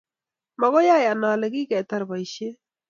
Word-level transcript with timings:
Makoi 0.59 0.87
ayan 0.97 1.21
ale 1.31 1.47
kiketar 1.53 2.01
boishet 2.09 2.57